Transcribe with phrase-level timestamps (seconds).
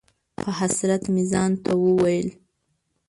[0.41, 2.27] په حسرت مې ځان ته وویل: